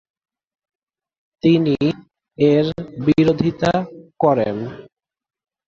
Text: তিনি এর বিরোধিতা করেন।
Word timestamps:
তিনি 1.43 1.75
এর 2.37 2.65
বিরোধিতা 3.05 3.73
করেন। 4.19 4.55